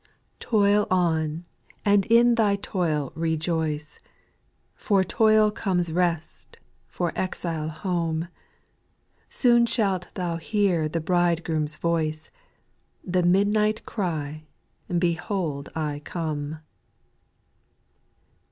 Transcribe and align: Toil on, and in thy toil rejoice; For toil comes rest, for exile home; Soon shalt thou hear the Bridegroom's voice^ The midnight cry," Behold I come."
Toil 0.39 0.87
on, 0.89 1.45
and 1.85 2.07
in 2.07 2.33
thy 2.33 2.55
toil 2.55 3.11
rejoice; 3.13 3.99
For 4.73 5.03
toil 5.03 5.51
comes 5.51 5.91
rest, 5.91 6.57
for 6.87 7.13
exile 7.15 7.69
home; 7.69 8.27
Soon 9.29 9.67
shalt 9.67 10.11
thou 10.15 10.37
hear 10.37 10.89
the 10.89 11.01
Bridegroom's 11.01 11.77
voice^ 11.77 12.31
The 13.03 13.21
midnight 13.21 13.85
cry," 13.85 14.45
Behold 14.97 15.69
I 15.75 16.01
come." 16.03 16.61